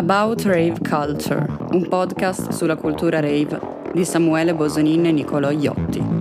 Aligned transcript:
About 0.00 0.44
Rave 0.44 0.78
Culture, 0.80 1.46
un 1.72 1.86
podcast 1.86 2.52
sulla 2.52 2.74
cultura 2.74 3.20
rave 3.20 3.60
di 3.92 4.02
Samuele 4.06 4.54
Bosonin 4.54 5.04
e 5.04 5.12
Nicolò 5.12 5.50
Iotti. 5.50 6.19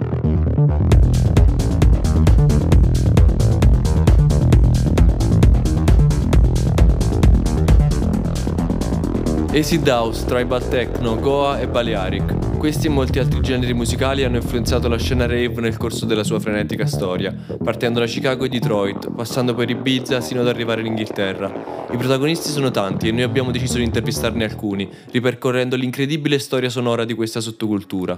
Acid 9.51 9.87
House, 9.87 10.25
Tribal 10.25 10.67
Techno, 10.67 11.15
Goa 11.15 11.59
e 11.59 11.67
Balearic. 11.67 12.57
Questi 12.59 12.85
e 12.85 12.89
molti 12.91 13.17
altri 13.17 13.41
generi 13.41 13.73
musicali 13.73 14.23
hanno 14.23 14.35
influenzato 14.35 14.87
la 14.87 14.99
scena 14.99 15.25
rave 15.25 15.59
nel 15.59 15.75
corso 15.75 16.05
della 16.05 16.23
sua 16.23 16.39
frenetica 16.39 16.85
storia, 16.85 17.35
partendo 17.63 17.99
da 17.99 18.05
Chicago 18.05 18.45
e 18.45 18.49
Detroit, 18.49 19.09
passando 19.11 19.55
per 19.55 19.67
Ibiza 19.67 20.21
sino 20.21 20.41
ad 20.41 20.47
arrivare 20.47 20.81
in 20.81 20.87
Inghilterra. 20.87 21.87
I 21.91 21.97
protagonisti 21.97 22.49
sono 22.51 22.69
tanti 22.69 23.07
e 23.07 23.11
noi 23.11 23.23
abbiamo 23.23 23.49
deciso 23.49 23.77
di 23.77 23.85
intervistarne 23.85 24.43
alcuni, 24.43 24.87
ripercorrendo 25.09 25.75
l'incredibile 25.75 26.37
storia 26.37 26.69
sonora 26.69 27.03
di 27.03 27.15
questa 27.15 27.41
sottocultura. 27.41 28.15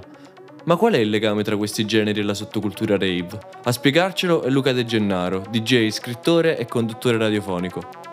Ma 0.66 0.76
qual 0.76 0.94
è 0.94 0.98
il 0.98 1.10
legame 1.10 1.44
tra 1.44 1.56
questi 1.56 1.86
generi 1.86 2.20
e 2.20 2.24
la 2.24 2.34
sottocultura 2.34 2.98
rave? 2.98 3.40
A 3.64 3.72
spiegarcelo 3.72 4.42
è 4.42 4.50
Luca 4.50 4.74
De 4.74 4.84
Gennaro, 4.84 5.46
DJ, 5.50 5.92
scrittore 5.92 6.58
e 6.58 6.66
conduttore 6.66 7.18
radiofonico 7.18 8.10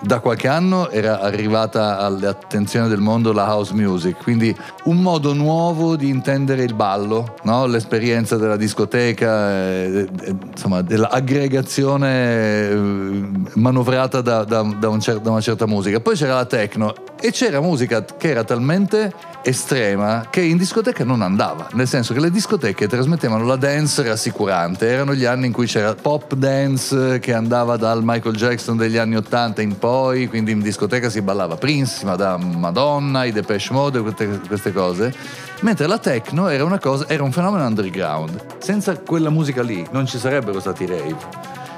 da 0.00 0.20
qualche 0.20 0.48
anno 0.48 0.90
era 0.90 1.20
arrivata 1.20 1.98
all'attenzione 1.98 2.88
del 2.88 3.00
mondo 3.00 3.32
la 3.32 3.46
house 3.46 3.72
music, 3.74 4.22
quindi 4.22 4.54
un 4.84 5.00
modo 5.00 5.32
nuovo 5.32 5.96
di 5.96 6.08
intendere 6.08 6.62
il 6.62 6.74
ballo, 6.74 7.36
no? 7.42 7.66
l'esperienza 7.66 8.36
della 8.36 8.56
discoteca, 8.56 9.50
eh, 9.50 10.08
eh, 10.24 10.34
insomma 10.52 10.82
dell'aggregazione 10.82 12.68
eh, 12.68 13.30
manovrata 13.54 14.20
da, 14.20 14.44
da, 14.44 14.62
da, 14.62 14.88
un 14.88 15.00
cer- 15.00 15.20
da 15.20 15.30
una 15.30 15.40
certa 15.40 15.66
musica. 15.66 16.00
Poi 16.00 16.16
c'era 16.16 16.34
la 16.34 16.46
techno 16.46 16.94
e 17.20 17.30
c'era 17.30 17.60
musica 17.60 18.04
che 18.04 18.28
era 18.28 18.44
talmente 18.44 19.12
estrema 19.44 20.26
che 20.30 20.40
in 20.40 20.56
discoteca 20.56 21.04
non 21.04 21.20
andava, 21.20 21.68
nel 21.72 21.86
senso 21.86 22.14
che 22.14 22.20
le 22.20 22.30
discoteche 22.30 22.88
trasmettevano 22.88 23.44
la 23.44 23.56
dance 23.56 24.02
rassicurante, 24.02 24.88
erano 24.88 25.14
gli 25.14 25.26
anni 25.26 25.46
in 25.46 25.52
cui 25.52 25.66
c'era 25.66 25.94
pop 25.94 26.34
dance 26.34 27.18
che 27.18 27.34
andava 27.34 27.76
dal 27.76 28.00
Michael 28.02 28.34
Jackson 28.34 28.76
degli 28.76 28.96
anni 28.96 29.16
80 29.16 29.60
in 29.60 29.78
poi, 29.78 30.28
quindi 30.28 30.52
in 30.52 30.60
discoteca 30.60 31.10
si 31.10 31.20
ballava 31.20 31.56
Prince, 31.56 32.04
Madame 32.04 32.56
Madonna, 32.56 33.24
i 33.24 33.32
Depeche 33.32 33.72
Mode, 33.72 34.00
queste, 34.00 34.40
queste 34.46 34.72
cose, 34.72 35.14
mentre 35.60 35.86
la 35.86 35.98
techno 35.98 36.48
era, 36.48 36.78
cosa, 36.78 37.06
era 37.08 37.22
un 37.22 37.32
fenomeno 37.32 37.66
underground. 37.66 38.58
Senza 38.58 38.98
quella 38.98 39.30
musica 39.30 39.62
lì 39.62 39.86
non 39.90 40.06
ci 40.06 40.18
sarebbero 40.18 40.58
stati 40.58 40.86
rave, 40.86 41.16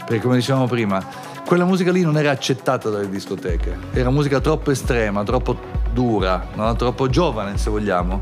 perché 0.07 0.21
come 0.21 0.37
dicevamo 0.37 0.67
prima, 0.67 1.05
quella 1.47 1.65
musica 1.65 1.93
lì 1.93 2.03
non 2.03 2.19
era 2.19 2.33
accettata 2.33 2.91
dalle 2.91 3.09
discoteche, 3.09 3.79
era 3.93 4.11
musica 4.11 4.41
troppo 4.41 4.73
estrema, 4.73 5.23
troppo 5.23 5.57
dura, 5.93 6.49
no? 6.55 6.75
troppo 6.75 7.09
giovane 7.09 7.57
se 7.57 7.71
vogliamo. 7.71 8.21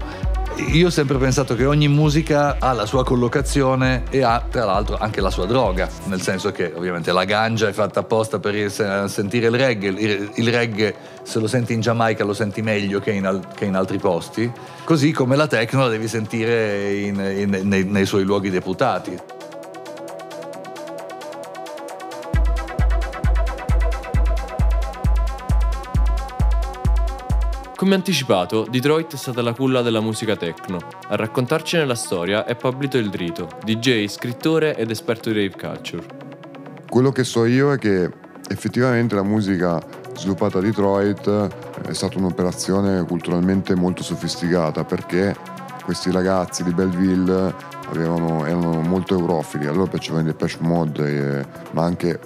Io 0.72 0.86
ho 0.86 0.90
sempre 0.90 1.16
pensato 1.16 1.56
che 1.56 1.64
ogni 1.64 1.88
musica 1.88 2.58
ha 2.60 2.72
la 2.72 2.86
sua 2.86 3.02
collocazione 3.02 4.04
e 4.10 4.22
ha 4.22 4.44
tra 4.48 4.64
l'altro 4.64 4.96
anche 4.98 5.20
la 5.20 5.30
sua 5.30 5.46
droga, 5.46 5.88
nel 6.04 6.20
senso 6.20 6.52
che 6.52 6.70
ovviamente 6.76 7.10
la 7.10 7.24
ganja 7.24 7.66
è 7.66 7.72
fatta 7.72 8.00
apposta 8.00 8.38
per 8.38 8.70
sentire 8.70 9.46
il 9.46 9.56
reggae, 9.56 10.30
il, 10.34 10.52
reggae 10.52 10.94
se 11.22 11.40
lo 11.40 11.48
senti 11.48 11.72
in 11.72 11.80
Giamaica 11.80 12.24
lo 12.24 12.34
senti 12.34 12.62
meglio 12.62 13.00
che 13.00 13.10
in, 13.10 13.40
che 13.54 13.64
in 13.64 13.74
altri 13.74 13.98
posti, 13.98 14.48
così 14.84 15.10
come 15.10 15.34
la 15.34 15.48
techno 15.48 15.80
la 15.80 15.88
devi 15.88 16.06
sentire 16.06 16.92
in, 17.00 17.16
in, 17.16 17.60
nei, 17.68 17.84
nei 17.84 18.06
suoi 18.06 18.22
luoghi 18.22 18.50
deputati. 18.50 19.33
Come 27.84 27.96
anticipato, 27.96 28.66
Detroit 28.70 29.12
è 29.12 29.16
stata 29.18 29.42
la 29.42 29.52
culla 29.52 29.82
della 29.82 30.00
musica 30.00 30.36
techno. 30.36 30.78
A 31.08 31.16
raccontarcene 31.16 31.84
la 31.84 31.94
storia 31.94 32.46
è 32.46 32.56
Pablito 32.56 32.96
Il 32.96 33.10
Drito, 33.10 33.46
DJ, 33.62 34.06
scrittore 34.06 34.74
ed 34.74 34.90
esperto 34.90 35.30
di 35.30 35.34
rave 35.34 35.54
culture. 35.54 36.02
Quello 36.88 37.12
che 37.12 37.24
so 37.24 37.44
io 37.44 37.74
è 37.74 37.76
che 37.76 38.10
effettivamente 38.48 39.14
la 39.14 39.22
musica 39.22 39.78
sviluppata 40.14 40.60
a 40.60 40.60
Detroit 40.62 41.28
è 41.86 41.92
stata 41.92 42.16
un'operazione 42.16 43.04
culturalmente 43.04 43.74
molto 43.74 44.02
sofisticata 44.02 44.82
perché 44.84 45.36
questi 45.84 46.10
ragazzi 46.10 46.64
di 46.64 46.72
Belleville 46.72 47.54
avevano, 47.90 48.46
erano 48.46 48.80
molto 48.80 49.12
eurofili, 49.12 49.66
a 49.66 49.72
loro 49.72 49.88
piacevano 49.88 50.22
i 50.22 50.24
Depeche 50.32 50.56
Mode, 50.60 51.40
eh, 51.40 51.46
ma 51.72 51.84
anche 51.84 52.18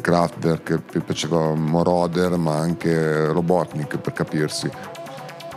Kraftwerk, 0.00 1.00
piaceva 1.04 1.54
Moroder, 1.54 2.36
ma 2.36 2.56
anche 2.56 3.26
Robotnik 3.26 3.98
per 3.98 4.12
capirsi. 4.12 4.70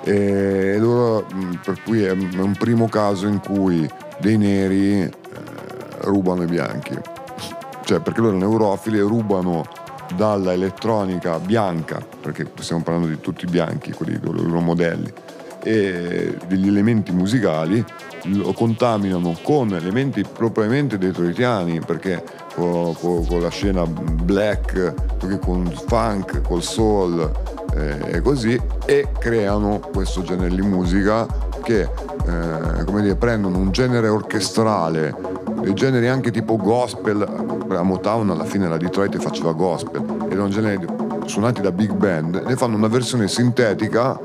E 0.03 0.77
loro, 0.79 1.25
mm, 1.33 1.53
per 1.63 1.81
cui 1.83 2.03
è 2.03 2.11
un 2.11 2.55
primo 2.57 2.87
caso 2.89 3.27
in 3.27 3.39
cui 3.39 3.89
dei 4.19 4.37
neri 4.37 5.01
eh, 5.01 5.11
rubano 6.01 6.43
i 6.43 6.47
bianchi. 6.47 6.97
Cioè, 7.85 7.99
perché 7.99 8.21
loro 8.21 8.35
erano 8.37 8.51
eurofili 8.51 8.97
e 8.97 9.01
rubano 9.01 9.63
dalla 10.15 10.53
elettronica 10.53 11.39
bianca, 11.39 11.99
perché 12.21 12.51
stiamo 12.59 12.83
parlando 12.83 13.07
di 13.07 13.19
tutti 13.19 13.45
bianchi, 13.45 13.91
quelli 13.91 14.19
loro 14.21 14.59
modelli, 14.59 15.11
e 15.63 16.37
degli 16.47 16.67
elementi 16.67 17.11
musicali 17.11 17.83
lo 18.25 18.53
contaminano 18.53 19.37
con 19.41 19.73
elementi 19.73 20.23
propriamente 20.23 20.97
detroitiani 20.97 21.79
perché 21.79 22.23
con, 22.53 22.93
con, 22.95 23.25
con 23.25 23.41
la 23.41 23.49
scena 23.49 23.85
black, 23.85 24.93
con 25.39 25.65
il 25.65 25.83
funk, 25.87 26.41
col 26.41 26.63
soul 26.63 27.31
eh, 27.75 28.15
e 28.15 28.21
così 28.21 28.59
e 28.85 29.07
creano 29.17 29.79
questo 29.79 30.21
genere 30.21 30.55
di 30.55 30.61
musica 30.61 31.25
che 31.63 31.81
eh, 31.81 32.83
come 32.85 33.01
dire, 33.01 33.15
prendono 33.15 33.57
un 33.57 33.71
genere 33.71 34.07
orchestrale 34.07 35.15
dei 35.61 35.73
generi 35.73 36.07
anche 36.07 36.31
tipo 36.31 36.57
gospel. 36.57 37.21
A 37.69 37.81
Motown 37.81 38.29
alla 38.29 38.45
fine 38.45 38.67
la 38.67 38.77
Detroit 38.77 39.17
faceva 39.17 39.51
gospel 39.53 40.27
era 40.29 40.43
un 40.43 40.49
genere 40.49 40.85
suonati 41.25 41.61
da 41.61 41.71
big 41.71 41.93
band 41.93 42.43
ne 42.45 42.55
fanno 42.55 42.75
una 42.75 42.87
versione 42.87 43.27
sintetica 43.27 44.19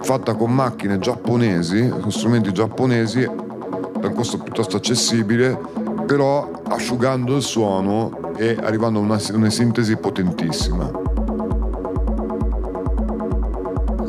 fatta 0.00 0.34
con 0.34 0.54
macchine 0.54 0.98
giapponesi, 0.98 1.88
con 1.88 2.10
strumenti 2.10 2.52
giapponesi, 2.52 3.24
a 3.24 4.06
un 4.06 4.14
costo 4.14 4.38
piuttosto 4.38 4.76
accessibile, 4.76 5.58
però 6.06 6.50
asciugando 6.68 7.36
il 7.36 7.42
suono 7.42 8.32
e 8.36 8.56
arrivando 8.60 8.98
a 9.00 9.02
una, 9.02 9.18
una 9.32 9.50
sintesi 9.50 9.96
potentissima. 9.96 10.90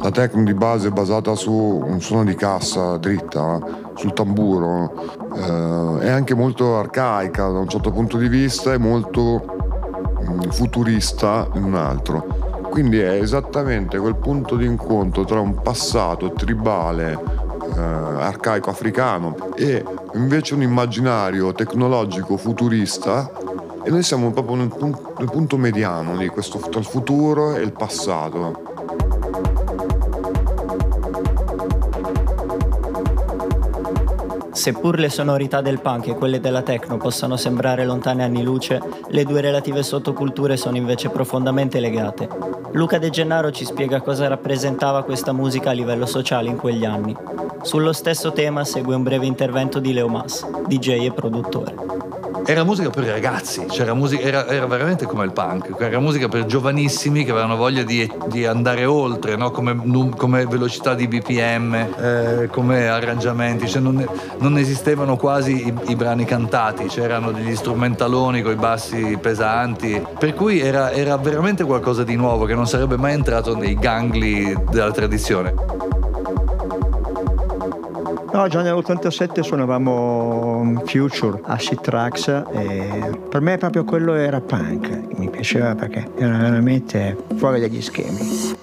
La 0.01 0.11
tecnica 0.11 0.51
di 0.51 0.57
base 0.57 0.88
è 0.88 0.91
basata 0.91 1.35
su 1.35 1.51
un 1.51 1.99
suono 1.99 2.23
di 2.23 2.35
cassa 2.35 2.97
dritta, 2.97 3.59
sul 3.95 4.13
tamburo, 4.13 4.94
eh, 5.35 6.05
è 6.05 6.09
anche 6.09 6.33
molto 6.33 6.78
arcaica 6.78 7.49
da 7.49 7.59
un 7.59 7.67
certo 7.67 7.91
punto 7.91 8.17
di 8.17 8.29
vista 8.29 8.72
e 8.72 8.78
molto 8.78 9.44
mm, 10.23 10.49
futurista 10.51 11.49
in 11.55 11.63
un 11.63 11.75
altro. 11.75 12.48
Quindi 12.69 13.00
è 13.00 13.13
esattamente 13.22 13.97
quel 13.97 14.16
punto 14.16 14.56
di 14.56 14.66
incontro 14.66 15.25
tra 15.25 15.40
un 15.40 15.62
passato 15.62 16.31
tribale, 16.31 17.12
eh, 17.75 17.80
arcaico 17.80 18.69
africano 18.69 19.35
e 19.56 19.84
invece 20.13 20.53
un 20.53 20.62
immaginario 20.62 21.52
tecnologico 21.53 22.38
futurista 22.38 23.31
e 23.84 23.90
noi 23.90 24.03
siamo 24.03 24.31
proprio 24.31 24.56
nel, 24.56 24.68
punto, 24.68 25.13
nel 25.18 25.29
punto 25.29 25.58
mediano 25.58 26.18
di 26.18 26.28
questo, 26.28 26.59
tra 26.59 26.79
il 26.79 26.85
futuro 26.85 27.56
e 27.56 27.62
il 27.62 27.72
passato. 27.72 28.69
Seppur 34.59 35.00
le 35.00 35.08
sonorità 35.08 35.62
del 35.62 35.80
punk 35.80 36.08
e 36.08 36.16
quelle 36.16 36.42
della 36.42 36.64
techno 36.64 36.97
possano 36.97 37.38
sembrare 37.38 37.85
lontane 37.85 38.26
anni 38.26 38.44
luce, 38.44 38.82
le 39.08 39.23
due 39.23 39.40
relative 39.40 39.84
sottoculture 39.84 40.58
sono 40.58 40.76
invece 40.76 41.08
profondamente 41.08 41.79
legate. 41.79 42.28
Luca 42.73 42.97
De 42.97 43.09
Gennaro 43.09 43.52
ci 43.52 43.64
spiega 43.64 44.02
cosa 44.02 44.28
rappresentava 44.28 45.06
questa 45.06 45.32
musica 45.32 45.70
a 45.70 45.73
livello 45.73 46.06
sociale 46.06 46.50
in 46.50 46.58
quegli 46.58 46.84
anni. 46.84 47.16
Sullo 47.61 47.94
stesso 47.94 48.34
tema 48.34 48.66
segue 48.66 48.96
un 48.96 49.03
breve 49.03 49.28
intervento 49.28 49.79
di 49.79 49.94
Leo 49.94 50.09
Mas, 50.09 50.46
DJ 50.67 51.05
e 51.05 51.14
produttore 51.14 52.09
era 52.49 52.63
musica 52.63 52.90
per 52.90 53.03
ragazzi, 53.03 53.67
cioè 53.69 53.93
musica, 53.93 54.23
era, 54.23 54.47
era, 54.47 54.66
veramente 54.66 55.05
come 55.05 55.23
il 55.23 55.31
punk, 55.31 55.75
era 55.78 55.99
musica 55.99 56.28
per 56.28 56.47
giovanissimi 56.47 57.23
che 57.23 57.29
avevano 57.29 57.55
voglia 57.55 57.84
di, 57.84 58.11
di 58.28 58.43
andare 58.43 58.85
oltre, 58.85 59.35
no? 59.35 59.51
come, 59.51 60.11
come, 60.17 60.47
velocità 60.47 60.96
di 60.96 61.07
BPM, 61.07 61.75
eh, 61.75 62.49
come 62.51 62.87
arrangiamenti, 62.87 63.67
cioè 63.67 63.84
non, 63.84 64.03
non, 64.40 64.57
esistevano 64.57 65.16
quasi 65.16 65.67
i, 65.67 65.73
i, 65.90 65.96
brani 65.96 66.25
cantati, 66.25 66.85
c'erano 66.85 67.29
degli 67.29 67.55
strumentaloni 67.55 68.41
con 68.41 68.53
i 68.53 68.55
bassi 68.55 69.16
pesanti, 69.22 70.03
per 70.17 70.34
cui 70.34 70.59
era, 70.59 70.91
era 70.91 71.17
veramente 71.17 71.63
qualcosa 71.63 72.03
di 72.03 72.16
nuovo 72.16 72.45
che 72.45 72.55
non 72.55 72.66
sarebbe 72.66 72.97
mai 72.97 73.13
entrato 73.13 73.55
nei 73.55 73.75
gangli 73.75 74.55
della 74.72 74.90
tradizione. 74.90 75.98
No, 78.31 78.47
già 78.47 78.61
nell'87 78.61 79.41
suonavamo 79.41 80.84
Future, 80.85 81.41
Acid 81.43 81.81
Tracks 81.81 82.28
e 82.28 83.20
per 83.28 83.41
me 83.41 83.58
proprio 83.58 83.84
quello 83.84 84.14
era 84.14 84.40
punk, 84.40 85.17
mi 85.17 85.29
piaceva 85.29 85.76
perché 85.76 86.08
era 86.16 86.37
veramente 86.37 87.17
fuori 87.35 87.59
dagli 87.59 87.81
schemi. 87.81 88.59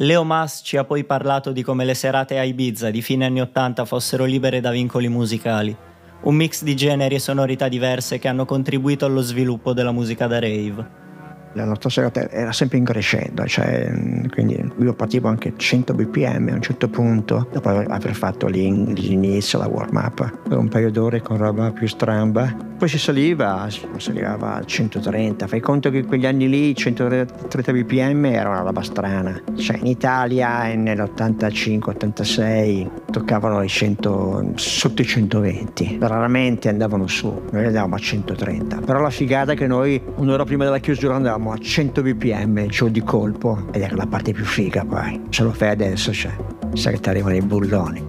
Leo 0.00 0.22
Mas 0.22 0.60
ci 0.62 0.76
ha 0.76 0.84
poi 0.84 1.02
parlato 1.02 1.50
di 1.50 1.64
come 1.64 1.84
le 1.84 1.94
serate 1.94 2.38
a 2.38 2.44
Ibiza 2.44 2.88
di 2.88 3.02
fine 3.02 3.24
anni 3.24 3.40
Ottanta 3.40 3.84
fossero 3.84 4.26
libere 4.26 4.60
da 4.60 4.70
vincoli 4.70 5.08
musicali, 5.08 5.76
un 6.22 6.36
mix 6.36 6.62
di 6.62 6.76
generi 6.76 7.16
e 7.16 7.18
sonorità 7.18 7.66
diverse 7.66 8.20
che 8.20 8.28
hanno 8.28 8.44
contribuito 8.44 9.06
allo 9.06 9.22
sviluppo 9.22 9.72
della 9.72 9.90
musica 9.90 10.28
da 10.28 10.38
rave 10.38 11.07
la 11.52 11.64
nostra 11.64 11.88
serata 11.88 12.28
era 12.30 12.52
sempre 12.52 12.78
in 12.78 12.84
crescendo, 12.84 13.44
cioè, 13.46 13.90
quindi 14.30 14.72
io 14.80 14.94
partivo 14.94 15.28
anche 15.28 15.48
a 15.48 15.52
100 15.56 15.94
bpm 15.94 16.48
a 16.50 16.54
un 16.54 16.62
certo 16.62 16.88
punto, 16.88 17.48
dopo 17.52 17.68
aver 17.68 18.14
fatto 18.14 18.46
l'inizio, 18.46 19.58
la 19.58 19.66
warm 19.66 19.96
up, 19.96 20.32
un 20.50 20.68
periodo 20.68 21.10
con 21.22 21.36
roba 21.36 21.72
più 21.72 21.86
stramba. 21.86 22.66
Poi 22.78 22.88
si 22.88 22.98
saliva, 22.98 23.66
si 23.68 23.86
saliva 23.96 24.54
a 24.54 24.64
130, 24.64 25.48
fai 25.48 25.60
conto 25.60 25.90
che 25.90 26.04
quegli 26.04 26.26
anni 26.26 26.48
lì 26.48 26.74
130 26.74 27.72
bpm 27.72 28.24
era 28.26 28.50
una 28.50 28.60
roba 28.60 28.82
strana, 28.82 29.40
cioè 29.56 29.78
in 29.78 29.86
Italia 29.86 30.72
nell'85-86 30.74 32.88
toccavano 33.10 33.62
i 33.62 33.68
100, 33.68 34.52
sotto 34.56 35.02
i 35.02 35.04
120, 35.04 35.98
raramente 36.00 36.68
andavano 36.68 37.06
su, 37.06 37.42
noi 37.50 37.66
andavamo 37.66 37.94
a 37.94 37.98
130, 37.98 38.80
però 38.84 39.00
la 39.00 39.10
figata 39.10 39.52
è 39.52 39.56
che 39.56 39.66
noi 39.66 40.00
un'ora 40.16 40.44
prima 40.44 40.64
della 40.64 40.78
chiusura 40.78 41.14
andavamo 41.14 41.52
a 41.52 41.58
100 41.58 42.02
bpm, 42.02 42.66
giù 42.66 42.88
di 42.88 43.02
colpo, 43.02 43.66
ed 43.72 43.82
era 43.82 43.96
la 43.96 44.06
parte 44.06 44.32
più 44.32 44.44
figa 44.44 44.84
poi. 44.84 45.20
Se 45.30 45.42
lo 45.42 45.52
fai 45.52 45.70
adesso, 45.70 46.12
cioè, 46.12 46.32
sai 46.74 46.94
che 46.94 47.00
ti 47.00 47.08
arrivano 47.08 47.36
i 47.36 47.42
bulloni. 47.42 48.04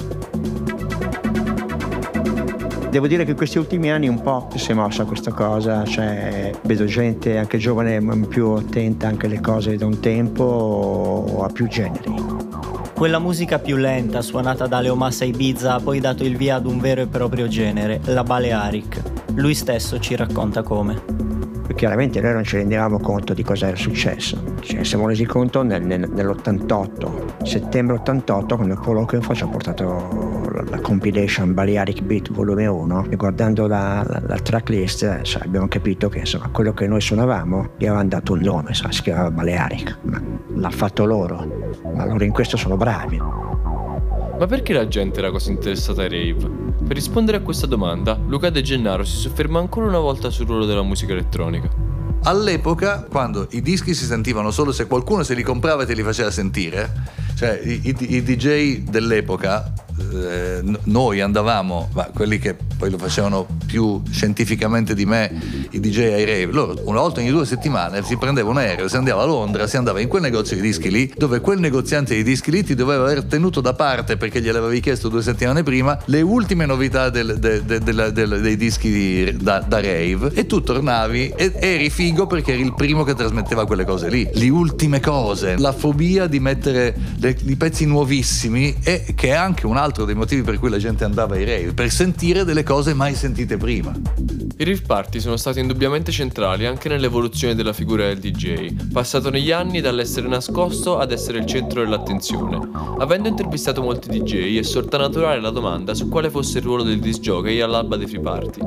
Devo 2.90 3.06
dire 3.06 3.24
che 3.24 3.31
in 3.31 3.38
questi 3.38 3.60
ultimi 3.60 3.92
anni 3.92 4.07
un 4.07 4.19
po' 4.19 4.50
si 4.56 4.72
è 4.72 4.74
mossa 4.74 5.06
questa 5.06 5.31
cosa, 5.31 5.86
cioè 5.86 6.51
vedo 6.63 6.86
gente 6.86 7.38
anche 7.38 7.60
giovane 7.60 8.01
più 8.28 8.50
attenta 8.50 9.07
anche 9.07 9.28
alle 9.28 9.40
cose 9.40 9.78
da 9.78 9.86
un 9.86 10.00
tempo 10.00 10.44
o 10.44 11.44
a 11.44 11.50
più 11.50 11.68
generi. 11.68 12.19
Quella 13.00 13.19
musica 13.19 13.60
più 13.60 13.78
lenta 13.78 14.22
suonata 14.22 14.68
da 14.68 14.81
Leo 14.81 14.94
Massa 14.94 15.24
Ibiza 15.24 15.75
ha 15.75 15.80
poi 15.80 16.01
dato 16.01 16.25
il 16.25 16.36
via 16.36 16.56
ad 16.56 16.66
un 16.66 16.81
vero 16.81 17.00
e 17.00 17.07
proprio 17.07 17.48
genere, 17.48 18.01
la 18.04 18.24
Balearic. 18.24 19.01
Lui 19.36 19.54
stesso 19.54 20.00
ci 20.00 20.18
racconta 20.18 20.63
come 20.63 21.19
chiaramente 21.80 22.19
noi 22.19 22.34
non 22.34 22.44
ci 22.44 22.57
rendevamo 22.57 23.00
conto 23.00 23.34
di 23.34 23.42
cosa 23.42 23.68
era 23.68 23.78
successo. 23.78 24.44
Ci 24.60 24.75
ne 24.75 24.84
siamo 24.84 25.07
resi 25.07 25.24
conto 25.24 25.62
nel, 25.62 25.81
nel, 25.81 26.10
nell'88, 26.10 27.46
settembre 27.46 27.96
88, 27.96 28.56
quando 28.57 28.74
il 28.74 28.80
colloquio 28.81 29.22
ci 29.34 29.44
ha 29.44 29.48
portato 29.48 30.38
compilation 30.89 31.53
Balearic 31.53 32.01
Beat 32.01 32.31
volume 32.31 32.65
1 32.65 33.12
e 33.12 33.15
guardando 33.15 33.68
la, 33.68 34.03
la, 34.07 34.19
la 34.25 34.39
tracklist 34.39 35.21
cioè, 35.21 35.44
abbiamo 35.44 35.68
capito 35.68 36.09
che 36.09 36.19
insomma, 36.19 36.50
quello 36.50 36.74
che 36.74 36.88
noi 36.88 37.00
suonavamo 37.00 37.74
gli 37.77 37.86
avevano 37.86 38.07
dato 38.07 38.33
un 38.33 38.39
nome, 38.39 38.69
insomma, 38.69 38.91
si 38.91 39.03
chiamava 39.03 39.30
Balearic, 39.30 39.97
ma 40.01 40.19
l'ha 40.56 40.69
fatto 40.71 41.06
loro, 41.06 41.45
ma 41.94 42.06
loro 42.06 42.24
in 42.24 42.31
questo 42.31 42.57
sono 42.57 42.75
bravi. 42.75 43.18
Ma 43.18 44.45
perché 44.47 44.74
la 44.74 44.88
gente 44.88 45.19
era 45.19 45.30
così 45.30 45.51
interessata 45.51 46.01
ai 46.01 46.09
rave? 46.09 46.50
Per 46.88 46.95
rispondere 46.95 47.38
a 47.38 47.41
questa 47.41 47.68
domanda, 47.68 48.19
Luca 48.25 48.50
De 48.50 48.63
Gennaro 48.63 49.03
si 49.03 49.18
sofferma 49.18 49.59
ancora 49.59 49.86
una 49.86 50.00
volta 50.00 50.31
sul 50.31 50.47
ruolo 50.47 50.65
della 50.65 50.81
musica 50.81 51.12
elettronica. 51.12 51.69
All'epoca, 52.24 53.06
quando 53.07 53.47
i 53.51 53.62
dischi 53.62 53.94
si 53.94 54.06
sentivano 54.06 54.50
solo 54.50 54.71
se 54.71 54.88
qualcuno 54.88 55.21
se 55.21 55.36
li 55.36 55.44
comprava 55.44 55.83
e 55.83 55.86
te 55.86 55.94
li 55.94 56.03
faceva 56.03 56.31
sentire, 56.31 56.91
cioè 57.36 57.59
i, 57.63 57.80
i, 57.83 58.15
i 58.15 58.24
DJ 58.24 58.80
dell'epoca 58.89 59.71
eh, 60.00 60.62
noi 60.84 61.22
andavamo, 61.22 61.90
ma 61.94 62.10
quelli 62.13 62.40
che 62.40 62.56
poi 62.78 62.90
lo 62.90 62.98
facevano 62.98 63.48
più 63.66 64.01
scientificamente 64.10 64.96
di 64.96 65.06
me, 65.06 65.68
i 65.72 65.80
DJ 65.80 65.98
ai 66.00 66.25
rave, 66.25 66.50
loro 66.51 66.75
una 66.86 67.01
volta 67.01 67.19
ogni 67.19 67.30
due 67.30 67.46
settimane 67.46 68.04
si 68.04 68.18
prendeva 68.18 68.50
un 68.50 68.57
aereo, 68.57 68.88
si 68.88 68.96
andava 68.96 69.24
a 69.24 69.25
Londra, 69.25 69.68
si 69.68 69.78
andava 69.78 70.00
in 70.00 70.07
quel 70.07 70.22
negozio 70.22 70.56
di 70.56 70.62
dischi 70.62 70.90
lì, 70.90 71.12
dove 71.16 71.42
quel 71.42 71.60
negoziante 71.60 72.16
di 72.16 72.24
dischi 72.24 72.51
lì 72.51 72.63
ti 72.63 72.75
doveva 72.75 73.04
aver 73.04 73.25
tenuto 73.25 73.62
da 73.62 73.74
parte 73.74 74.18
perché 74.18 74.42
gliel'avevi 74.42 74.80
chiesto 74.80 75.10
due 75.10 75.22
settimane 75.22 75.63
prima 75.63 76.00
le 76.06 76.22
ultime 76.22 76.66
novità 76.66 77.10
del, 77.10 77.38
de, 77.38 77.63
de, 77.66 77.80
de, 78.12 78.42
dei 78.42 78.57
dischi 78.57 79.36
da, 79.38 79.60
da, 79.60 79.81
rave 79.81 80.31
e 80.34 80.46
tu 80.46 80.62
tornavi 80.62 81.34
e 81.36 81.54
eri 81.60 81.90
figo 81.90 82.28
perché 82.28 82.54
eri 82.54 82.62
il 82.62 82.74
primo 82.74 83.04
che 83.04 83.13
trasmetteva 83.13 83.66
quelle 83.66 83.86
cose 83.86 84.10
lì. 84.10 84.30
Le 84.34 84.50
ultime 84.50 85.00
cose, 85.00 85.57
la 85.57 85.74
fobia 85.74 86.28
di 86.28 86.40
mettere 86.40 86.96
i 87.22 87.56
pezzi 87.56 87.86
nuovissimi 87.86 88.75
e 88.84 89.13
che 89.16 89.30
è 89.30 89.34
anche 89.34 89.66
un 89.66 89.78
altro 89.78 89.88
altro 89.89 90.06
dei 90.06 90.15
motivi 90.15 90.44
per 90.44 90.59
cui 90.59 90.69
la 90.69 90.77
gente 90.77 91.03
andava 91.03 91.36
ai 91.36 91.44
rave, 91.44 91.74
per 91.74 91.89
sentire 91.89 92.44
delle 92.44 92.63
cose 92.63 92.94
mai 92.94 93.15
sentite 93.15 93.57
prima. 93.57 93.91
I 94.57 94.63
rave 94.63 94.81
party 94.86 95.19
sono 95.19 95.36
stati 95.36 95.60
indubbiamente 95.60 96.12
centrali 96.12 96.65
anche 96.65 96.89
nell'evoluzione 96.89 97.55
della 97.55 97.74
figura 97.74 98.05
del 98.05 98.19
DJ, 98.19 98.91
passato 98.91 99.29
negli 99.29 99.51
anni 99.51 99.81
dall'essere 99.81 100.27
nascosto 100.27 101.00
ad 101.00 101.12
essere 101.12 101.39
il 101.39 101.46
centro 101.46 101.81
dell'attenzione. 101.81 102.60
Avendo 103.00 103.27
intervistato 103.27 103.81
molti 103.81 104.10
DJ 104.10 104.58
è 104.60 104.63
sorta 104.63 104.98
naturale 104.98 105.41
la 105.41 105.50
domanda 105.50 105.93
su 105.93 106.08
quale 106.08 106.29
fosse 106.29 106.60
il 106.60 106.65
ruolo 106.65 106.84
del 106.84 107.00
disc 107.00 107.19
jockey 107.19 107.60
all'alba 107.62 107.98
dei 107.98 108.08
free 108.08 108.22
party. 108.22 108.60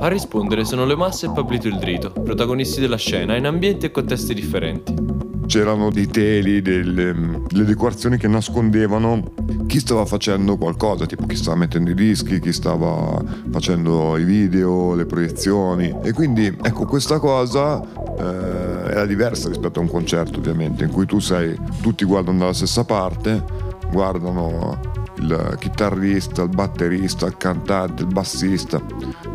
A 0.00 0.08
rispondere 0.08 0.64
sono 0.64 0.84
le 0.84 0.96
masse 0.96 1.26
e 1.26 1.32
Pablito 1.32 1.68
il 1.68 1.78
Drito, 1.78 2.10
protagonisti 2.10 2.80
della 2.80 2.96
scena 2.96 3.36
in 3.36 3.46
ambienti 3.46 3.86
e 3.86 3.90
contesti 3.90 4.34
differenti 4.34 5.03
c'erano 5.46 5.90
dei 5.90 6.06
teli, 6.06 6.62
delle, 6.62 7.14
delle, 7.48 7.64
decorazioni 7.64 8.16
che 8.16 8.28
nascondevano 8.28 9.32
chi 9.66 9.78
stava 9.78 10.04
facendo 10.04 10.56
qualcosa, 10.56 11.06
tipo 11.06 11.26
chi 11.26 11.36
stava 11.36 11.56
mettendo 11.56 11.90
i 11.90 11.94
dischi, 11.94 12.40
chi 12.40 12.52
stava 12.52 13.22
facendo 13.50 14.16
i 14.16 14.24
video, 14.24 14.94
le 14.94 15.06
proiezioni. 15.06 15.94
E 16.02 16.12
quindi 16.12 16.46
ecco, 16.46 16.86
questa 16.86 17.18
cosa 17.18 17.82
eh, 17.82 18.90
era 18.90 19.06
diversa 19.06 19.48
rispetto 19.48 19.78
a 19.78 19.82
un 19.82 19.88
concerto 19.88 20.38
ovviamente, 20.38 20.84
in 20.84 20.90
cui 20.90 21.06
tu 21.06 21.18
sei, 21.18 21.58
tutti 21.80 22.04
guardano 22.04 22.38
dalla 22.38 22.52
stessa 22.52 22.84
parte, 22.84 23.42
guardano 23.90 25.02
il 25.16 25.56
chitarrista, 25.58 26.42
il 26.42 26.48
batterista, 26.48 27.26
il 27.26 27.36
cantante, 27.36 28.02
il 28.02 28.08
bassista. 28.08 28.80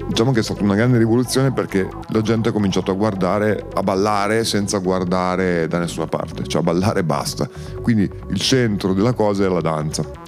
Diciamo 0.08 0.32
che 0.32 0.40
è 0.40 0.44
stata 0.44 0.64
una 0.64 0.76
grande 0.76 0.98
rivoluzione 0.98 1.52
perché 1.52 1.88
la 2.10 2.22
gente 2.22 2.50
ha 2.50 2.52
cominciato 2.52 2.92
a 2.92 2.96
guardare, 2.96 3.66
a 3.74 3.82
ballare 3.82 4.44
senza 4.44 4.80
guardare 4.80 5.68
da 5.68 5.80
nessuna 5.80 6.08
parte, 6.08 6.46
cioè 6.48 6.62
a 6.62 6.64
ballare 6.64 7.00
e 7.00 7.04
basta. 7.04 7.50
Quindi 7.82 8.10
il 8.30 8.40
centro 8.40 8.94
della 8.94 9.14
cosa 9.14 9.46
è 9.46 9.48
la 9.48 9.62
danza. 9.62 10.28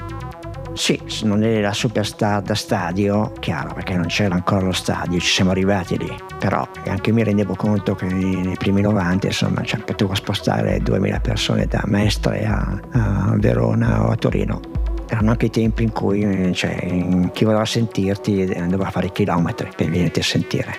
Sì, 0.74 1.00
non 1.24 1.44
è 1.44 1.60
la 1.60 1.74
superstar 1.74 2.42
da 2.42 2.56
stadio, 2.56 3.34
chiaro, 3.40 3.74
perché 3.74 3.94
non 3.94 4.06
c'era 4.06 4.36
ancora 4.36 4.62
lo 4.62 4.72
stadio, 4.72 5.20
ci 5.20 5.28
siamo 5.28 5.52
arrivati 5.52 5.98
lì. 5.98 6.16
Però 6.40 6.66
anche 6.86 7.12
mi 7.12 7.24
rendevo 7.24 7.56
conto 7.56 7.94
che 7.94 8.06
nei 8.06 8.56
primi 8.58 8.82
90, 8.82 9.28
insomma, 9.28 9.64
cioè, 9.64 9.82
potevo 9.82 10.16
spostare 10.16 10.80
2000 10.80 11.20
persone 11.20 11.66
da 11.66 11.84
Mestre 11.86 12.46
a, 12.46 12.80
a 12.92 13.36
Verona 13.38 14.08
o 14.08 14.12
a 14.12 14.16
Torino 14.16 14.81
erano 15.12 15.32
anche 15.32 15.48
i 15.48 15.50
tempi 15.50 15.84
in 15.84 15.92
cui 15.92 16.54
cioè, 16.54 17.30
chi 17.34 17.44
voleva 17.44 17.66
sentirti 17.66 18.46
doveva 18.46 18.90
fare 18.90 19.12
chilometri 19.12 19.70
per 19.76 19.90
venirti 19.90 20.20
a 20.20 20.24
sentire. 20.24 20.76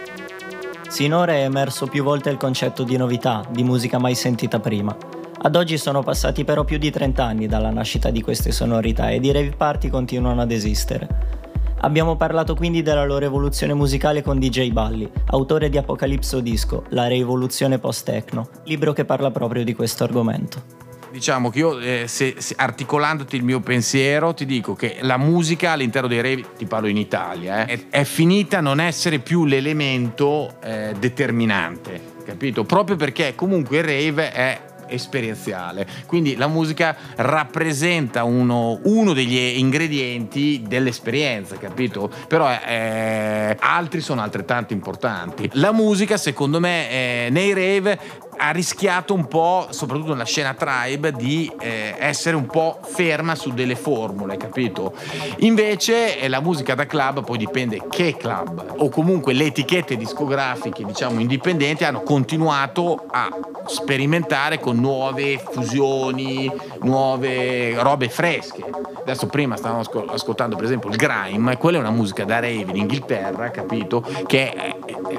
Sinora 0.89 1.33
è 1.33 1.43
emerso 1.43 1.87
più 1.87 2.03
volte 2.03 2.31
il 2.31 2.39
concetto 2.39 2.83
di 2.83 2.97
novità, 2.97 3.45
di 3.51 3.63
musica 3.63 3.99
mai 3.99 4.15
sentita 4.15 4.59
prima. 4.59 4.97
Ad 5.45 5.57
oggi 5.57 5.77
sono 5.77 6.03
passati 6.03 6.45
però 6.45 6.65
più 6.65 6.79
di 6.79 6.91
30 6.91 7.23
anni 7.23 7.47
dalla 7.47 7.71
nascita 7.71 8.11
di 8.11 8.23
queste 8.23 8.53
sonorità 8.53 9.11
ed 9.11 9.25
i 9.25 9.33
rave 9.33 9.55
party 9.55 9.89
continuano 9.89 10.41
ad 10.41 10.51
esistere. 10.51 11.41
Abbiamo 11.81 12.17
parlato 12.17 12.55
quindi 12.55 12.81
della 12.81 13.05
loro 13.05 13.25
evoluzione 13.25 13.75
musicale 13.75 14.23
con 14.23 14.39
DJ 14.39 14.71
Balli, 14.71 15.11
autore 15.27 15.69
di 15.69 15.77
Apocalipso 15.77 16.41
Disco, 16.41 16.85
la 16.91 17.07
rivoluzione 17.07 17.79
post-techno, 17.79 18.49
libro 18.65 18.93
che 18.93 19.05
parla 19.05 19.31
proprio 19.31 19.65
di 19.65 19.75
questo 19.75 20.05
argomento 20.05 20.82
diciamo 21.13 21.51
che 21.51 21.59
io, 21.59 21.79
eh, 21.79 22.05
se, 22.09 22.37
se, 22.39 22.55
articolandoti 22.57 23.37
il 23.37 23.45
mio 23.45 23.61
pensiero, 23.61 24.35
ti 24.35 24.47
dico 24.47 24.75
che 24.75 24.97
la 25.03 25.19
musica 25.19 25.73
all'interno 25.73 26.09
dei 26.09 26.21
rave, 26.21 26.45
ti 26.57 26.65
parlo 26.65 26.89
in 26.89 26.97
Italia, 26.97 27.67
eh, 27.67 27.87
è, 27.91 28.01
è, 28.01 28.05
finita 28.05 28.61
non 28.61 28.81
essere 28.81 29.19
più 29.19 29.45
l'elemento 29.45 30.57
eh, 30.63 30.95
determinante, 30.99 32.01
capito? 32.25 32.65
Proprio 32.65 32.97
perché 32.97 33.35
comunque 33.37 33.79
il 33.79 33.85
rave 33.85 34.33
è 34.33 34.61
esperienziale. 34.87 35.87
Quindi 36.07 36.37
la 36.37 36.47
musica 36.47 36.97
rappresenta 37.17 38.25
uno, 38.25 38.81
uno 38.85 39.13
degli 39.13 39.59
ingredienti 39.59 40.63
dell'esperienza, 40.67 41.57
capito? 41.57 42.11
Però 42.29 42.51
eh, 42.51 43.57
altri 43.59 44.01
sono 44.01 44.23
altrettanto 44.23 44.73
importanti. 44.73 45.51
La 45.55 45.73
musica, 45.73 46.17
secondo 46.17 46.61
me, 46.61 46.91
eh, 46.91 47.29
nei 47.31 47.53
rave 47.55 47.99
ha 48.45 48.51
rischiato 48.51 49.15
un 49.15 49.29
po', 49.29 49.69
soprattutto 49.71 50.11
nella 50.11 50.25
scena 50.25 50.53
tribe, 50.55 51.13
di 51.13 51.51
eh, 51.61 51.95
essere 51.97 52.35
un 52.35 52.47
po' 52.47 52.81
ferma 52.83 53.37
su 53.37 53.51
delle 53.51 53.77
formule, 53.77 54.37
capito? 54.37 54.95
Invece 55.39 56.19
eh, 56.19 56.29
la 56.29 56.41
musica 56.41 56.75
da 56.75 56.87
club 56.87 57.25
poi 57.25 57.39
dipende 57.39 57.83
che 57.89 58.17
club 58.17 58.75
o 58.79 58.89
comunque 58.89 59.33
le 59.33 59.45
etichette 59.45 59.97
discografiche, 59.97 60.85
diciamo 60.85 61.21
indipendenti, 61.21 61.85
hanno 61.85 62.03
continuato 62.03 63.07
a 63.13 63.29
sperimentare 63.67 64.59
con 64.59 64.77
nuove 64.77 65.39
fusioni, 65.39 66.51
nuove 66.81 67.81
robe 67.81 68.09
fresche. 68.09 68.65
Adesso 69.03 69.27
prima 69.27 69.57
stavamo 69.57 69.83
ascoltando 70.09 70.57
per 70.57 70.65
esempio 70.65 70.91
il 70.91 70.97
grime, 70.97 71.57
quella 71.59 71.79
è 71.79 71.81
una 71.81 71.91
musica 71.91 72.25
da 72.25 72.41
rave 72.41 72.71
in 72.71 72.77
Inghilterra, 72.77 73.51
capito? 73.51 74.05
Che 74.27 74.75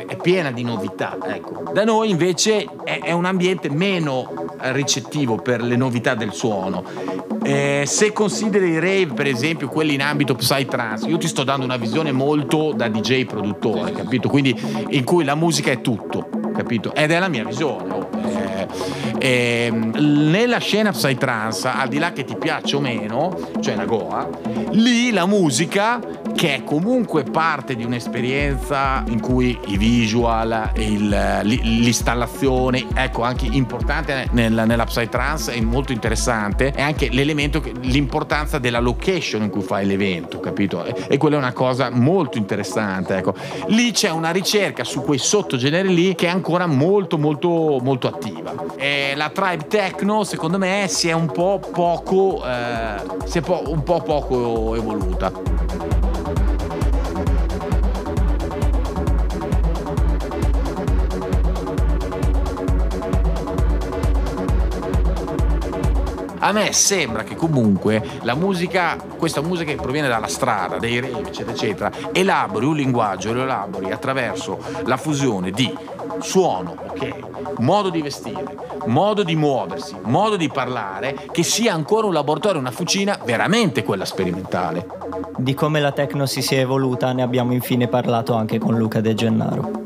è, 0.08 0.16
piena 0.18 0.52
di 0.52 0.64
novità, 0.64 1.18
ecco. 1.26 1.72
Da 1.74 1.84
noi 1.84 2.10
invece 2.10 2.68
è, 2.84 3.00
è 3.02 3.12
un 3.12 3.26
ambiente 3.26 3.70
meno 3.70 4.44
ricettivo 4.72 5.36
per 5.36 5.62
le 5.62 5.76
novità 5.76 6.16
del 6.16 6.34
suono. 6.34 6.84
Eh, 7.44 7.84
se 7.86 8.14
consideri 8.14 8.70
i 8.70 8.80
rave, 8.80 9.14
per 9.14 9.28
esempio, 9.28 9.68
quelli 9.68 9.94
in 9.94 10.02
ambito 10.02 10.36
psytrance, 10.36 11.08
io 11.08 11.18
ti 11.18 11.28
sto 11.28 11.44
dando 11.44 11.66
una 11.66 11.78
visione 11.78 12.12
molto 12.12 12.72
da 12.74 12.88
DJ 12.88 13.26
produttore, 13.26 13.92
capito? 13.92 14.30
Quindi 14.30 14.56
in 14.90 15.04
cui 15.04 15.26
la 15.26 15.36
musica 15.36 15.72
è 15.72 15.82
tutto, 15.82 16.30
capito? 16.56 16.94
Ed 16.94 17.12
è 17.12 17.20
la 17.20 17.28
mia 17.28 17.44
visione. 17.44 17.94
Oh. 17.94 18.10
Eh, 18.26 18.68
eh, 19.20 19.70
nella 19.72 20.60
scena 20.60 20.92
psytrance, 20.92 21.68
al 21.68 21.90
di 21.90 21.98
là 21.98 22.14
che 22.14 22.24
ti 22.24 22.36
piaccia 22.38 22.78
o 22.78 22.80
meno, 22.80 23.38
cioè 23.60 23.76
la 23.76 23.86
Goa, 23.86 24.30
lì 24.72 25.12
la 25.12 25.26
musica 25.26 26.00
che 26.36 26.56
è 26.56 26.64
comunque 26.64 27.24
parte 27.24 27.76
di 27.76 27.84
un'esperienza 27.84 29.04
in 29.08 29.20
cui 29.20 29.58
i 29.68 29.78
visual, 29.78 30.72
il, 30.76 31.40
l'installazione, 31.44 32.86
ecco 32.94 33.24
anche 33.24 33.46
importante 33.46 34.28
nella, 34.32 34.66
nella 34.66 34.86
Psytrance 34.86 35.54
è 35.54 35.62
molto 35.62 35.92
interessante, 35.92 36.72
è 36.72 36.82
anche 36.82 37.10
l'elemento, 37.10 37.62
l'importanza 37.82 38.60
della 38.60 38.80
location 38.80 39.44
in 39.44 39.50
cui 39.50 39.62
fai 39.62 39.86
l'evento, 39.86 40.40
capito? 40.40 40.84
E, 40.84 40.94
e 41.08 41.18
quella 41.18 41.36
è 41.36 41.40
una 41.40 41.54
cosa 41.54 41.90
molto 41.90 42.38
interessante, 42.38 43.18
ecco. 43.18 43.34
Lì 43.68 43.92
c'è 43.92 44.10
una 44.10 44.32
ricerca 44.32 44.84
su 44.84 45.02
quei 45.02 45.20
sottogeneri 45.20 45.94
lì 45.94 46.16
che 46.16 46.28
è 46.28 46.30
ancora 46.30 46.66
molto 46.66 47.18
molto 47.18 47.80
molto 47.82 48.08
attiva. 48.08 48.54
E 48.76 49.14
la 49.16 49.30
tribe 49.30 49.68
techno 49.68 50.24
secondo 50.24 50.58
me 50.58 50.88
si 50.90 51.08
è 51.10 51.14
un 51.14 51.28
po' 51.28 51.60
poco, 51.72 52.44
eh, 52.46 53.02
si 53.26 53.38
è 53.38 53.42
po- 53.42 53.64
un 53.68 53.84
po' 53.84 54.02
poco 54.02 54.76
evoluta. 54.76 55.93
A 66.44 66.52
me 66.52 66.74
sembra 66.74 67.24
che 67.24 67.36
comunque 67.36 68.04
la 68.24 68.36
musica, 68.36 68.98
questa 69.18 69.42
musica 69.42 69.72
che 69.72 69.82
proviene 69.82 70.10
dalla 70.10 70.28
strada, 70.28 70.78
dai 70.78 71.00
rave, 71.00 71.28
eccetera, 71.28 71.52
eccetera, 71.52 71.92
elabori 72.12 72.66
un 72.66 72.76
linguaggio, 72.76 73.32
lo 73.32 73.44
elabori 73.44 73.92
attraverso 73.92 74.60
la 74.86 74.98
fusione 74.98 75.52
di 75.52 75.74
suono, 76.20 76.76
ok, 76.90 77.60
modo 77.60 77.90
di 77.90 78.02
vestire, 78.02 78.58
modo 78.88 79.24
di 79.24 79.36
muoversi, 79.38 79.96
modo 80.04 80.36
di 80.36 80.50
parlare, 80.50 81.28
che 81.32 81.44
sia 81.44 81.74
ancora 81.74 82.08
un 82.08 82.14
laboratorio, 82.14 82.60
una 82.60 82.72
fucina 82.72 83.18
veramente 83.24 83.84
quella 83.84 84.06
sperimentale. 84.06 84.86
Di 85.38 85.54
come 85.54 85.80
la 85.80 85.94
techno 85.94 86.26
si 86.26 86.42
sia 86.42 86.60
evoluta 86.60 87.14
ne 87.14 87.22
abbiamo 87.22 87.54
infine 87.54 87.88
parlato 87.88 88.34
anche 88.34 88.60
con 88.60 88.78
Luca 88.78 89.00
De 89.00 89.14
Gennaro. 89.14 89.83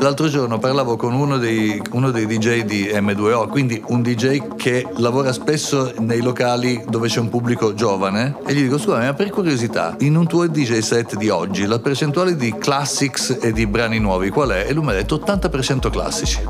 L'altro 0.00 0.28
giorno 0.28 0.58
parlavo 0.58 0.96
con 0.96 1.12
uno 1.12 1.38
dei, 1.38 1.82
uno 1.90 2.12
dei, 2.12 2.26
DJ 2.26 2.62
di 2.62 2.84
M2O, 2.84 3.48
quindi 3.48 3.82
un 3.88 4.00
DJ 4.00 4.54
che 4.54 4.86
lavora 4.98 5.32
spesso 5.32 5.92
nei 5.98 6.20
locali 6.20 6.84
dove 6.88 7.08
c'è 7.08 7.18
un 7.18 7.28
pubblico 7.28 7.74
giovane, 7.74 8.36
e 8.46 8.54
gli 8.54 8.62
dico: 8.62 8.78
Scusa, 8.78 8.98
ma 8.98 9.12
per 9.14 9.30
curiosità, 9.30 9.96
in 10.00 10.16
un 10.16 10.28
tuo 10.28 10.46
DJ 10.46 10.78
set 10.78 11.16
di 11.16 11.28
oggi, 11.28 11.66
la 11.66 11.80
percentuale 11.80 12.36
di 12.36 12.54
classics 12.56 13.38
e 13.40 13.52
di 13.52 13.66
brani 13.66 13.98
nuovi 13.98 14.30
qual 14.30 14.50
è? 14.50 14.66
E 14.68 14.72
lui 14.72 14.84
mi 14.84 14.90
ha 14.90 14.94
detto 14.94 15.16
80% 15.16 15.90
classici. 15.90 16.40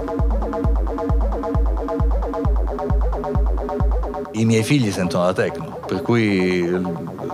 I 4.32 4.44
miei 4.44 4.62
figli 4.62 4.90
sentono 4.92 5.24
la 5.24 5.32
techno, 5.32 5.80
per 5.86 6.02
cui 6.02 6.70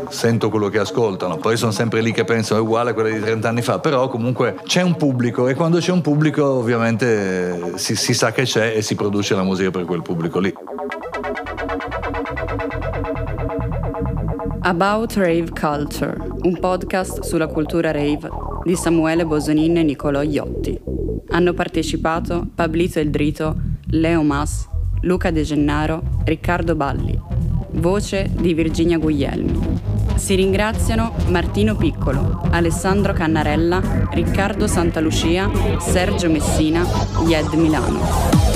sento 0.09 0.49
quello 0.49 0.69
che 0.69 0.79
ascoltano, 0.79 1.37
poi 1.37 1.57
sono 1.57 1.73
sempre 1.73 2.01
lì 2.01 2.13
che 2.13 2.25
pensano 2.25 2.61
è 2.61 2.63
uguale 2.63 2.91
a 2.91 2.95
quella 2.95 3.11
di 3.11 3.21
30 3.21 3.49
anni 3.49 3.63
fa, 3.63 3.79
però 3.79 4.09
comunque 4.09 4.57
c'è 4.65 4.83
un 4.83 4.97
pubblico 4.97 5.49
e 5.49 5.55
quando 5.55 5.79
c'è 5.79 5.93
un 5.93 6.01
pubblico 6.01 6.45
ovviamente 6.45 7.73
si, 7.77 7.97
si 7.97 8.15
sa 8.15 8.33
che 8.33 8.45
c'è 8.45 8.75
e 8.77 8.83
si 8.83 8.95
produce 8.95 9.35
la 9.35 9.43
musica 9.43 9.71
per 9.71 9.85
quel 9.85 10.03
pubblico 10.03 10.39
lì. 10.39 10.53
About 14.67 15.13
Rave 15.15 15.51
Culture, 15.51 16.17
un 16.43 16.59
podcast 16.59 17.21
sulla 17.21 17.49
cultura 17.49 17.91
rave 17.91 18.31
di 18.65 18.75
Samuele 18.75 19.27
Bosonin 19.27 19.77
e 19.77 19.83
Nicolò 19.83 20.23
Iotti. 20.23 20.81
Hanno 21.29 21.53
partecipato 21.53 22.47
Pablito 22.55 22.99
El 22.99 23.11
Drito, 23.11 23.55
Leo 23.89 24.23
Mas, 24.23 24.67
Luca 25.03 25.31
De 25.31 25.43
Gennaro, 25.43 26.03
Riccardo 26.25 26.75
Balli. 26.75 27.21
Voce 27.73 28.31
di 28.33 28.55
Virginia 28.55 28.99
Guglielmi. 28.99 29.94
Si 30.17 30.35
ringraziano 30.35 31.13
Martino 31.29 31.75
Piccolo, 31.77 32.41
Alessandro 32.51 33.13
Cannarella, 33.13 34.09
Riccardo 34.11 34.67
Santalucia, 34.67 35.51
Sergio 35.79 36.31
Messina, 36.31 36.87
Ied 37.27 37.53
Milano. 37.55 38.54